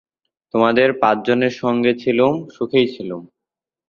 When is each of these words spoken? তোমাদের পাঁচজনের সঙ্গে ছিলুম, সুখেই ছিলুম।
তোমাদের 0.53 0.89
পাঁচজনের 0.99 1.53
সঙ্গে 1.53 1.91
ছিলুম, 1.95 2.33
সুখেই 2.49 2.87
ছিলুম। 2.95 3.21